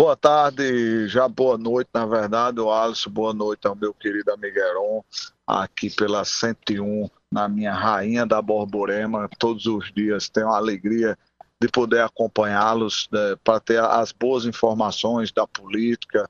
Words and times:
Boa 0.00 0.16
tarde, 0.16 1.06
já 1.08 1.28
boa 1.28 1.58
noite, 1.58 1.90
na 1.92 2.06
verdade, 2.06 2.58
o 2.58 2.72
Alisson, 2.72 3.10
boa 3.10 3.34
noite 3.34 3.66
ao 3.66 3.76
meu 3.76 3.92
querido 3.92 4.32
Amigueron, 4.32 5.04
aqui 5.46 5.94
pela 5.94 6.24
101, 6.24 7.06
na 7.30 7.46
minha 7.50 7.74
rainha 7.74 8.24
da 8.24 8.40
Borborema, 8.40 9.28
todos 9.38 9.66
os 9.66 9.92
dias 9.92 10.30
tenho 10.30 10.48
a 10.48 10.56
alegria 10.56 11.18
de 11.62 11.68
poder 11.68 12.00
acompanhá-los 12.00 13.10
né, 13.12 13.36
para 13.44 13.60
ter 13.60 13.78
as 13.78 14.10
boas 14.10 14.46
informações 14.46 15.30
da 15.32 15.46
política, 15.46 16.26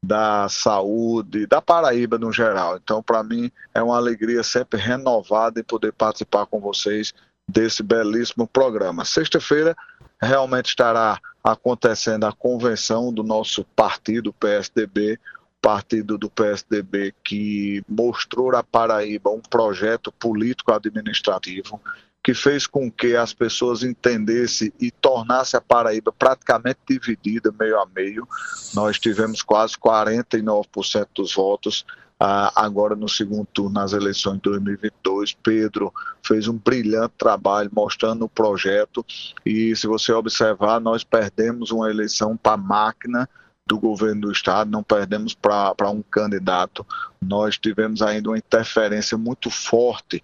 da 0.00 0.48
saúde, 0.48 1.44
da 1.44 1.60
Paraíba 1.60 2.18
no 2.18 2.32
geral. 2.32 2.76
Então, 2.76 3.02
para 3.02 3.24
mim, 3.24 3.50
é 3.74 3.82
uma 3.82 3.96
alegria 3.96 4.44
sempre 4.44 4.78
renovada 4.78 5.58
em 5.58 5.64
poder 5.64 5.92
participar 5.92 6.46
com 6.46 6.60
vocês 6.60 7.12
desse 7.50 7.82
belíssimo 7.82 8.46
programa. 8.46 9.04
Sexta-feira 9.04 9.76
realmente 10.22 10.66
estará 10.66 11.20
acontecendo 11.52 12.24
a 12.24 12.32
convenção 12.32 13.12
do 13.12 13.22
nosso 13.22 13.64
partido, 13.76 14.32
PSDB, 14.32 15.18
partido 15.60 16.16
do 16.16 16.30
PSDB 16.30 17.14
que 17.24 17.82
mostrou 17.88 18.54
a 18.54 18.62
Paraíba 18.62 19.30
um 19.30 19.40
projeto 19.40 20.12
político-administrativo 20.12 21.80
que 22.28 22.34
fez 22.34 22.66
com 22.66 22.90
que 22.90 23.16
as 23.16 23.32
pessoas 23.32 23.82
entendessem 23.82 24.70
e 24.78 24.90
tornasse 24.90 25.56
a 25.56 25.62
Paraíba 25.62 26.12
praticamente 26.12 26.78
dividida 26.86 27.50
meio 27.58 27.80
a 27.80 27.86
meio. 27.86 28.28
Nós 28.74 28.98
tivemos 28.98 29.40
quase 29.40 29.78
49% 29.78 31.06
dos 31.14 31.34
votos 31.34 31.86
ah, 32.20 32.52
agora 32.54 32.94
no 32.94 33.08
segundo 33.08 33.46
turno 33.46 33.70
nas 33.70 33.94
eleições 33.94 34.34
de 34.34 34.42
2022. 34.42 35.38
Pedro 35.42 35.90
fez 36.22 36.46
um 36.48 36.58
brilhante 36.58 37.14
trabalho 37.16 37.70
mostrando 37.72 38.26
o 38.26 38.28
projeto 38.28 39.02
e 39.42 39.74
se 39.74 39.86
você 39.86 40.12
observar, 40.12 40.82
nós 40.82 41.02
perdemos 41.02 41.70
uma 41.70 41.88
eleição 41.88 42.36
para 42.36 42.52
a 42.52 42.58
máquina 42.58 43.26
do 43.66 43.78
governo 43.78 44.20
do 44.20 44.32
estado, 44.32 44.70
não 44.70 44.82
perdemos 44.82 45.32
para 45.32 45.90
um 45.90 46.02
candidato. 46.02 46.86
Nós 47.22 47.56
tivemos 47.56 48.02
ainda 48.02 48.28
uma 48.28 48.36
interferência 48.36 49.16
muito 49.16 49.48
forte 49.48 50.22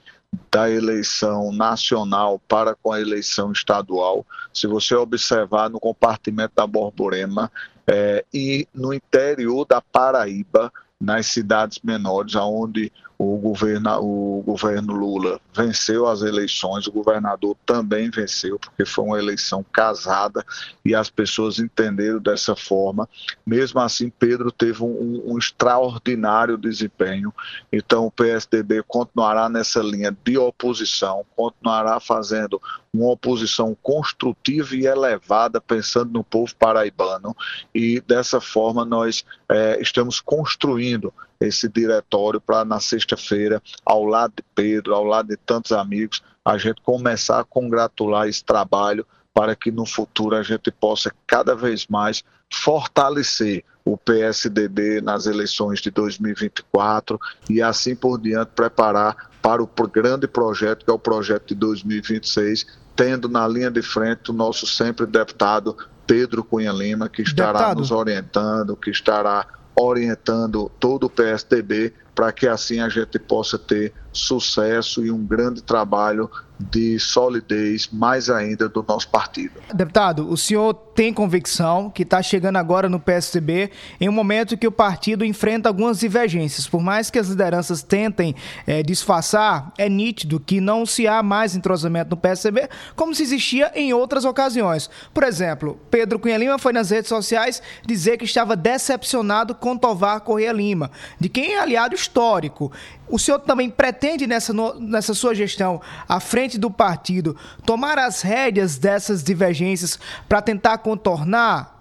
da 0.50 0.70
eleição 0.70 1.52
nacional 1.52 2.40
para 2.48 2.74
com 2.74 2.92
a 2.92 3.00
eleição 3.00 3.52
estadual. 3.52 4.27
Se 4.52 4.66
você 4.66 4.94
observar 4.94 5.68
no 5.70 5.80
compartimento 5.80 6.52
da 6.56 6.66
Borborema 6.66 7.50
é, 7.86 8.24
e 8.32 8.66
no 8.74 8.92
interior 8.92 9.66
da 9.66 9.80
Paraíba, 9.80 10.72
nas 11.00 11.27
cidades 11.27 11.78
menores, 11.82 12.34
onde 12.34 12.92
o 13.25 13.39
governo, 13.39 13.98
o 14.00 14.42
governo 14.42 14.92
Lula 14.92 15.41
venceu 15.55 16.06
as 16.06 16.22
eleições, 16.22 16.86
o 16.86 16.92
governador 16.92 17.56
também 17.64 18.11
venceu, 18.11 18.58
porque 18.58 18.84
foi 18.84 19.05
uma 19.05 19.19
eleição 19.19 19.64
casada 19.72 20.44
e 20.84 20.94
as 20.94 21.08
pessoas 21.08 21.58
entenderam 21.58 22.20
dessa 22.20 22.55
forma. 22.55 23.08
Mesmo 23.47 23.80
assim, 23.80 24.11
Pedro 24.11 24.52
teve 24.52 24.83
um, 24.83 25.22
um 25.27 25.39
extraordinário 25.39 26.58
desempenho. 26.58 27.33
Então, 27.72 28.06
o 28.06 28.11
PSDB 28.11 28.83
continuará 28.86 29.48
nessa 29.48 29.80
linha 29.80 30.17
de 30.25 30.36
oposição, 30.36 31.25
continuará 31.34 31.98
fazendo 32.00 32.61
uma 32.92 33.11
oposição 33.11 33.77
construtiva 33.83 34.77
e 34.77 34.86
elevada, 34.86 35.61
pensando 35.61 36.12
no 36.12 36.22
povo 36.22 36.55
paraibano, 36.56 37.36
e 37.75 38.00
dessa 38.00 38.41
forma 38.41 38.84
nós 38.84 39.25
é, 39.48 39.80
estamos 39.80 40.20
construindo 40.20 41.12
esse 41.40 41.68
diretório 41.68 42.40
para 42.40 42.64
na 42.64 42.80
sexta-feira, 42.80 43.62
ao 43.84 44.04
lado 44.04 44.34
de 44.36 44.44
Pedro, 44.54 44.94
ao 44.94 45.04
lado 45.04 45.28
de 45.28 45.36
tantos 45.36 45.72
amigos, 45.72 46.22
a 46.44 46.58
gente 46.58 46.80
começar 46.82 47.40
a 47.40 47.44
congratular 47.44 48.28
esse 48.28 48.44
trabalho 48.44 49.06
para 49.32 49.56
que 49.56 49.70
no 49.70 49.84
futuro 49.84 50.36
a 50.36 50.42
gente 50.42 50.70
possa 50.70 51.12
cada 51.27 51.56
vez 51.56 51.86
mais 51.88 52.22
fortalecer 52.52 53.64
o 53.84 53.96
PSDB 53.96 55.00
nas 55.00 55.27
eleições 55.27 55.80
de 55.80 55.90
2024 55.90 57.18
e 57.50 57.60
assim 57.60 57.96
por 57.96 58.18
diante 58.18 58.52
preparar 58.55 59.30
para 59.42 59.62
o 59.62 59.66
grande 59.66 60.27
projeto 60.27 60.84
que 60.84 60.90
é 60.90 60.95
o 60.95 60.98
projeto 60.98 61.48
de 61.48 61.55
2026, 61.56 62.66
tendo 62.96 63.28
na 63.28 63.46
linha 63.46 63.70
de 63.70 63.83
frente 63.83 64.30
o 64.30 64.34
nosso 64.34 64.66
sempre 64.66 65.05
deputado 65.05 65.77
Pedro 66.06 66.45
Cunha 66.45 66.72
Lima, 66.72 67.08
que 67.08 67.22
estará 67.22 67.52
deputado. 67.52 67.78
nos 67.78 67.90
orientando, 67.90 68.77
que 68.77 68.90
estará 68.90 69.46
orientando 69.74 70.70
todo 70.79 71.07
o 71.07 71.11
PSDB 71.11 71.92
para 72.14 72.33
que 72.33 72.47
assim 72.47 72.80
a 72.80 72.89
gente 72.89 73.19
possa 73.19 73.58
ter 73.58 73.92
sucesso 74.13 75.05
e 75.05 75.11
um 75.11 75.25
grande 75.25 75.63
trabalho 75.63 76.30
de 76.58 76.98
solidez 77.01 77.89
mais 77.92 78.30
ainda 78.30 78.69
do 78.69 78.85
nosso 78.86 79.08
partido. 79.08 79.61
Deputado, 79.75 80.30
o 80.30 80.36
senhor 80.36 80.73
tem 80.95 81.13
convicção 81.13 81.91
que 81.91 82.05
está 82.05 82.23
chegando 82.23 82.57
agora 82.57 82.89
no 82.89 83.01
PSDB 83.01 83.70
em 84.01 84.08
um 84.08 84.13
momento 84.13 84.57
que 84.57 84.67
o 84.67 84.73
partido 84.73 85.25
enfrenta 85.25 85.69
algumas 85.69 85.98
divergências. 85.98 86.69
Por 86.69 86.80
mais 86.80 87.11
que 87.11 87.19
as 87.19 87.29
lideranças 87.29 87.83
tentem 87.83 88.36
é, 88.67 88.85
disfarçar, 88.85 89.73
é 89.77 89.89
nítido 89.89 90.39
que 90.39 90.61
não 90.61 90.86
se 90.86 91.08
há 91.08 91.23
mais 91.25 91.57
entrosamento 91.57 92.11
no 92.11 92.17
PSDB 92.17 92.69
como 92.95 93.14
se 93.14 93.25
existia 93.25 93.73
em 93.75 93.92
outras 93.92 94.25
ocasiões. 94.25 94.89
Por 95.13 95.25
exemplo, 95.25 95.79
Pedro 95.91 96.20
Cunha 96.20 96.39
Lima 96.39 96.58
foi 96.58 96.73
nas 96.73 96.91
redes 96.91 97.08
sociais 97.08 97.61
dizer 97.85 98.17
que 98.17 98.25
estava 98.25 98.55
decepcionado 98.55 99.57
com 99.57 99.77
Tovar 99.77 100.20
Correia 100.20 100.52
Lima, 100.52 100.91
de 101.19 101.29
quem 101.29 101.55
é 101.55 101.58
aliado 101.58 101.96
histórico. 102.04 102.70
O 103.08 103.18
senhor 103.18 103.38
também 103.40 103.68
pretende, 103.70 104.26
nessa, 104.26 104.52
nessa 104.78 105.14
sua 105.14 105.34
gestão, 105.34 105.80
à 106.08 106.20
frente 106.20 106.58
do 106.58 106.70
partido, 106.70 107.36
tomar 107.64 107.98
as 107.98 108.22
rédeas 108.22 108.78
dessas 108.78 109.22
divergências 109.22 109.98
para 110.28 110.40
tentar 110.42 110.78
contornar? 110.78 111.72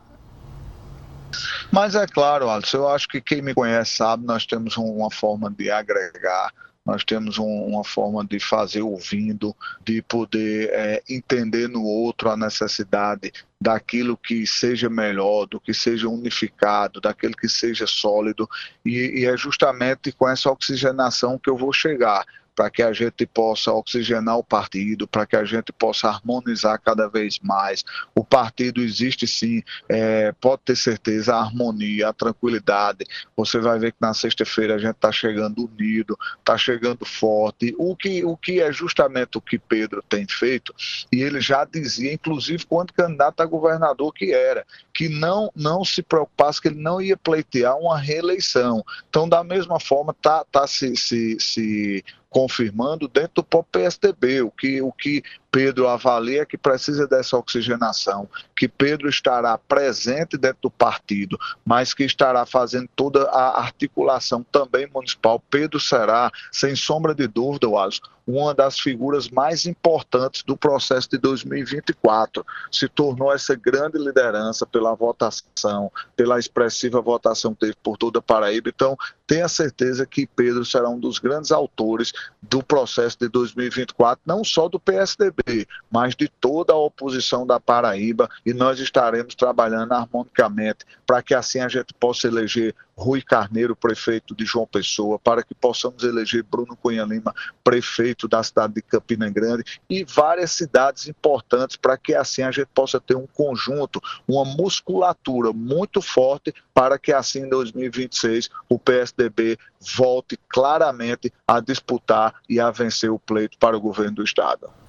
Mas 1.72 1.96
é 1.96 2.06
claro, 2.06 2.50
Alisson, 2.50 2.78
eu 2.78 2.90
acho 2.90 3.08
que 3.08 3.20
quem 3.20 3.42
me 3.42 3.54
conhece 3.54 3.96
sabe, 3.96 4.26
nós 4.26 4.46
temos 4.46 4.78
uma 4.78 5.10
forma 5.10 5.50
de 5.50 5.72
agregar 5.72 6.52
nós 6.86 7.04
temos 7.04 7.38
um, 7.38 7.66
uma 7.66 7.84
forma 7.84 8.26
de 8.26 8.40
fazer 8.40 8.82
ouvindo, 8.82 9.56
de 9.86 10.02
poder 10.02 10.70
é, 10.74 11.04
entender 11.10 11.70
no 11.70 11.84
outro 11.84 12.30
a 12.30 12.36
necessidade 12.36 13.32
daquilo 13.60 14.18
que 14.18 14.46
seja 14.46 14.90
melhor, 14.90 15.46
do 15.46 15.60
que 15.60 15.74
seja 15.74 16.10
unificado, 16.10 17.00
daquele 17.00 17.34
que 17.34 17.48
seja 17.48 17.88
sólido, 17.88 18.50
e, 18.86 19.22
e 19.22 19.26
é 19.26 19.38
justamente 19.38 20.12
com 20.12 20.28
essa 20.28 20.52
oxigenação 20.52 21.40
que 21.40 21.50
eu 21.50 21.56
vou 21.56 21.72
chegar 21.72 22.26
para 22.56 22.70
que 22.70 22.82
a 22.82 22.94
gente 22.94 23.26
possa 23.26 23.72
oxigenar 23.72 24.38
o 24.38 24.44
partido, 24.44 25.08
para 25.08 25.26
que 25.26 25.36
a 25.36 25.46
gente 25.46 25.72
possa 25.72 26.08
harmonizar 26.08 26.80
cada 26.80 27.08
vez 27.08 27.40
mais. 27.40 27.84
O 28.16 28.24
partido 28.24 28.82
existe 28.82 29.28
sim, 29.28 29.64
é, 29.90 30.32
pode 30.34 30.62
ter 30.66 30.76
certeza, 30.76 31.36
a 31.36 31.42
harmonia, 31.42 32.10
a 32.10 32.14
tranquilidade. 32.14 33.06
Você 33.36 33.60
vai 33.60 33.80
ver 33.80 33.92
que 33.92 33.98
na 34.02 34.14
sexta-feira 34.14 34.76
a 34.76 34.78
gente 34.78 34.96
está 34.96 35.12
chegando 35.12 35.66
unido, 35.66 36.18
está 36.40 36.58
chegando 36.58 37.06
forte, 37.06 37.76
o 37.78 37.96
que, 37.96 38.24
o 38.24 38.38
que 38.38 38.62
é 38.62 38.72
justamente 38.72 39.38
o 39.38 39.42
que 39.42 39.58
Pedro 39.58 40.04
tem 40.08 40.28
feito, 40.28 40.74
e 41.12 41.22
ele 41.22 41.42
já 41.42 41.66
dizia, 41.66 42.14
inclusive 42.14 42.66
quando 42.66 42.94
candidato 42.94 43.42
a 43.42 43.46
governador 43.46 44.14
que 44.14 44.32
era, 44.34 44.66
que 44.94 45.10
não, 45.10 45.52
não 45.56 45.84
se 45.84 46.02
preocupasse 46.02 46.62
que 46.62 46.68
ele 46.68 46.82
não 46.82 47.02
ia 47.02 47.18
pleitear 47.18 47.76
uma 47.78 47.98
reeleição. 47.98 48.84
Então, 49.10 49.28
da 49.28 49.44
mesma 49.44 49.80
forma, 49.80 50.12
está 50.12 50.44
tá 50.46 50.68
se, 50.68 50.96
se, 50.96 51.38
se 51.40 52.06
confirmando 52.34 53.08
dentro 53.08 53.36
do 53.36 53.44
próprio 53.44 53.84
PSDB, 53.84 54.42
o 54.42 54.50
que, 54.50 54.82
o 54.82 54.92
que 54.92 55.24
Pedro 55.54 55.88
avalia 55.88 56.48
que 56.48 56.58
precisa 56.58 57.06
dessa 57.06 57.38
oxigenação, 57.38 58.28
que 58.56 58.68
Pedro 58.68 59.08
estará 59.08 59.56
presente 59.56 60.36
dentro 60.36 60.64
do 60.64 60.72
partido, 60.72 61.38
mas 61.64 61.94
que 61.94 62.04
estará 62.04 62.44
fazendo 62.44 62.90
toda 62.96 63.30
a 63.30 63.60
articulação 63.60 64.44
também 64.52 64.90
municipal. 64.92 65.40
Pedro 65.52 65.80
será, 65.80 66.32
sem 66.52 66.76
sombra 66.76 67.14
de 67.14 67.28
dúvida, 67.28 67.70
Wallace, 67.70 68.02
uma 68.26 68.54
das 68.54 68.80
figuras 68.80 69.30
mais 69.30 69.66
importantes 69.66 70.44
do 70.44 70.56
processo 70.56 71.10
de 71.10 71.18
2024. 71.18 72.46
Se 72.72 72.88
tornou 72.88 73.32
essa 73.34 73.56
grande 73.56 73.98
liderança 73.98 74.66
pela 74.66 74.96
votação, 74.96 75.92
pela 76.16 76.40
expressiva 76.40 77.02
votação 77.02 77.54
que 77.54 77.60
teve 77.62 77.76
por 77.84 77.98
toda 77.98 78.20
a 78.20 78.22
Paraíba. 78.22 78.70
Então, 78.70 78.98
tenha 79.28 79.48
certeza 79.48 80.06
que 80.06 80.26
Pedro 80.26 80.64
será 80.64 80.90
um 80.90 81.00
dos 81.00 81.20
grandes 81.20 81.52
autores 81.52 82.14
do 82.42 82.64
processo 82.64 83.18
de 83.20 83.28
2024, 83.28 84.22
não 84.26 84.44
só 84.44 84.70
do 84.70 84.80
PSDB, 84.80 85.43
mas 85.92 86.16
de 86.16 86.28
toda 86.28 86.74
a 86.74 86.78
oposição 86.78 87.46
da 87.46 87.60
Paraíba, 87.60 88.30
e 88.46 88.54
nós 88.54 88.80
estaremos 88.80 89.36
trabalhando 89.36 89.92
harmonicamente 89.92 90.86
para 91.06 91.22
que 91.22 91.34
assim 91.34 91.60
a 91.60 91.68
gente 91.68 91.94
possa 91.94 92.28
eleger 92.28 92.76
Rui 92.96 93.22
Carneiro, 93.22 93.76
prefeito 93.76 94.36
de 94.36 94.46
João 94.46 94.68
Pessoa, 94.68 95.18
para 95.18 95.44
que 95.44 95.56
possamos 95.56 96.04
eleger 96.04 96.44
Bruno 96.44 96.76
Cunha 96.76 97.04
Lima, 97.04 97.34
prefeito 97.64 98.28
da 98.28 98.44
cidade 98.44 98.76
de 98.76 98.82
Campina 98.82 99.30
Grande, 99.30 99.64
e 99.90 100.04
várias 100.04 100.52
cidades 100.52 101.08
importantes, 101.08 101.76
para 101.76 101.98
que 101.98 102.14
assim 102.14 102.44
a 102.44 102.52
gente 102.52 102.68
possa 102.74 103.00
ter 103.00 103.16
um 103.16 103.28
conjunto, 103.28 104.02
uma 104.28 104.46
musculatura 104.46 105.52
muito 105.52 106.02
forte, 106.02 106.54
para 106.74 107.00
que 107.00 107.12
assim 107.12 107.40
em 107.40 107.50
2026 107.50 108.50
o 108.70 108.78
PSDB 108.78 109.58
volte 109.96 110.38
claramente 110.48 111.34
a 111.48 111.60
disputar 111.60 112.36
e 112.48 112.60
a 112.60 112.70
vencer 112.70 113.12
o 113.12 113.20
pleito 113.20 113.58
para 113.58 113.76
o 113.76 113.82
governo 113.82 114.18
do 114.18 114.24
Estado. 114.24 114.83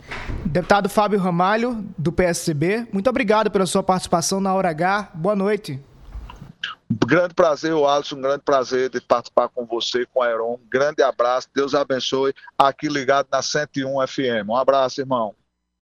Deputado 0.45 0.89
Fábio 0.89 1.19
Ramalho, 1.19 1.85
do 1.99 2.13
PSCB, 2.13 2.87
muito 2.93 3.11
obrigado 3.11 3.51
pela 3.51 3.67
sua 3.67 3.83
participação 3.83 4.41
na 4.41 4.55
Hora 4.55 4.71
H. 4.71 5.11
Boa 5.15 5.35
noite. 5.35 5.81
Grande 7.07 7.35
prazer, 7.35 7.73
Alisson, 7.73 8.17
um 8.17 8.21
grande 8.21 8.43
prazer 8.45 8.89
de 8.89 9.01
participar 9.01 9.49
com 9.49 9.67
você, 9.67 10.07
com 10.07 10.23
a 10.23 10.31
Heron. 10.31 10.55
Um 10.55 10.69
grande 10.69 11.03
abraço, 11.03 11.49
Deus 11.55 11.75
abençoe, 11.75 12.35
aqui 12.59 12.89
ligado 12.89 13.27
na 13.33 13.43
101 13.43 14.07
FM. 14.07 14.49
Um 14.49 14.57
abraço, 14.57 15.01
irmão. 15.01 15.35